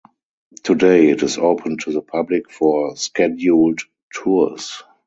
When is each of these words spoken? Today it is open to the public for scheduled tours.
Today 0.63 1.09
it 1.11 1.21
is 1.21 1.37
open 1.37 1.77
to 1.77 1.91
the 1.93 2.01
public 2.01 2.49
for 2.49 2.95
scheduled 2.95 3.81
tours. 4.11 4.81